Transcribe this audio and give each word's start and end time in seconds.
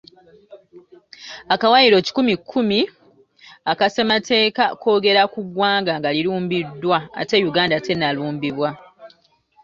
Akawaayiro 1.53 1.97
kikumi 2.05 2.33
kumi 2.51 2.79
aka 3.71 3.85
ssemateeka 3.89 4.63
kwogera 4.81 5.23
ku 5.33 5.39
ggwanga 5.47 5.91
nga 5.99 6.09
lirumbiddwa 6.15 6.97
ate 7.21 7.35
Uganda 7.49 7.77
tennalumbibwa. 7.85 8.69